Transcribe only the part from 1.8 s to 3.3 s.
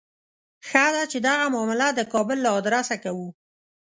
د کابل له آدرسه کوو.